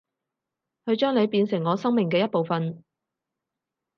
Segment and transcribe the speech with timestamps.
[0.87, 2.83] 去將你變成我生命嘅一部份